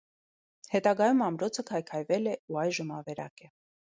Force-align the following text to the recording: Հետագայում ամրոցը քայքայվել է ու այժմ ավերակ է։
Հետագայում 0.71 1.21
ամրոցը 1.25 1.65
քայքայվել 1.69 2.31
է 2.31 2.35
ու 2.53 2.59
այժմ 2.65 2.95
ավերակ 2.99 3.47
է։ 3.49 3.53